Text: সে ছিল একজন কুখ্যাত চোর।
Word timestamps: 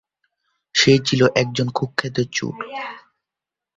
সে 0.75 0.91
ছিল 1.05 1.21
একজন 1.35 1.67
কুখ্যাত 1.69 2.17
চোর। 2.31 2.55